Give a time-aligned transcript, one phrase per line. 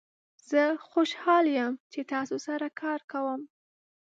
[0.49, 3.41] زه خوشحال یم چې تاسو سره کار کوم.